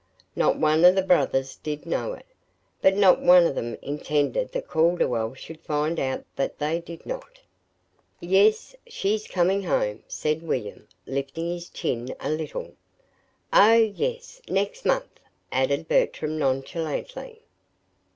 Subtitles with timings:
[0.35, 2.25] Not one of the brothers did know it
[2.81, 7.37] but not one of them intended that Calderwell should find out that they did not.
[8.19, 12.73] "Yes, she's coming home," said William, lifting his chin a little.
[13.53, 15.19] "Oh, yes, next month,"
[15.51, 17.43] added Bertram, nonchalantly.